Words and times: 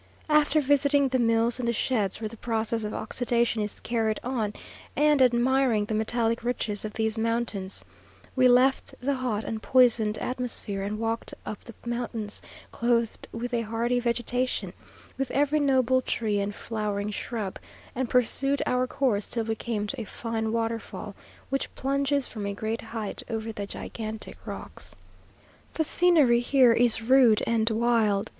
After 0.29 0.61
visiting 0.61 1.09
the 1.09 1.19
mills 1.19 1.59
and 1.59 1.67
the 1.67 1.73
sheds 1.73 2.19
where 2.19 2.27
the 2.27 2.35
process 2.35 2.83
of 2.83 2.91
oxidation 2.91 3.61
is 3.61 3.79
carried 3.79 4.19
on, 4.23 4.51
and 4.95 5.21
admiring 5.21 5.85
the 5.85 5.93
metallic 5.93 6.43
riches 6.43 6.83
of 6.83 6.93
these 6.93 7.19
mountains, 7.19 7.85
we 8.35 8.47
left 8.47 8.95
the 8.99 9.13
hot 9.13 9.43
and 9.43 9.61
poisoned 9.61 10.17
atmosphere, 10.17 10.81
and 10.81 10.97
walked 10.97 11.35
up 11.45 11.63
the 11.63 11.75
mountains 11.85 12.41
clothed 12.71 13.27
with 13.31 13.53
a 13.53 13.61
hardy 13.61 13.99
vegetation 13.99 14.73
with 15.19 15.29
every 15.29 15.59
noble 15.59 16.01
tree 16.01 16.39
and 16.39 16.55
flowering 16.55 17.11
shrub 17.11 17.59
and 17.93 18.09
pursued 18.09 18.63
our 18.65 18.87
course 18.87 19.29
till 19.29 19.43
we 19.43 19.53
came 19.53 19.85
to 19.85 20.01
a 20.01 20.05
fine 20.05 20.51
waterfall, 20.51 21.13
which 21.51 21.71
plunges 21.75 22.25
from 22.25 22.47
a 22.47 22.55
great 22.55 22.81
height 22.81 23.21
over 23.29 23.51
the 23.51 23.67
gigantic 23.67 24.47
rocks. 24.47 24.95
The 25.75 25.83
scenery 25.83 26.39
here 26.39 26.73
is 26.73 27.03
rude 27.03 27.43
and 27.45 27.69
wild. 27.69 28.29